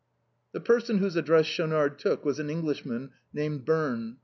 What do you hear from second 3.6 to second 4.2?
Birno.